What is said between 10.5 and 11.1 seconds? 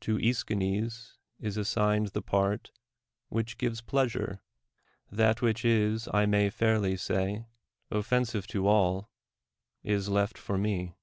me.